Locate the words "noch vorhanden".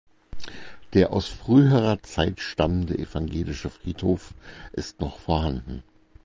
4.99-5.83